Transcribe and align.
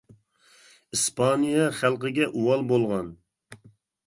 (ئىسپانىيە 0.97 1.67
خەلقىگە 1.83 2.29
ئۇۋال 2.31 2.65
بولغان.) 2.73 3.15